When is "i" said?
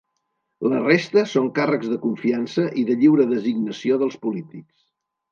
2.83-2.85